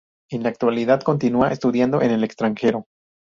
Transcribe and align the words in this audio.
En 0.31 0.41
la 0.41 0.49
actualidad 0.49 1.01
continúa 1.03 1.51
estudiando 1.51 2.01
en 2.01 2.09
el 2.09 2.23
extranjero. 2.23 2.87